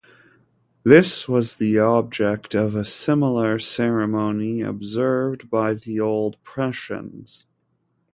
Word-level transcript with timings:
This 0.83 1.27
was 1.29 1.57
the 1.57 1.77
object 1.77 2.55
of 2.55 2.73
a 2.73 2.83
similar 2.83 3.59
ceremony 3.59 4.61
observed 4.63 5.47
by 5.51 5.75
the 5.75 5.99
old 5.99 6.41
Prussians. 6.43 7.45